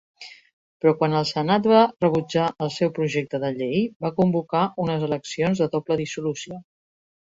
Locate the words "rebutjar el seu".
2.05-2.91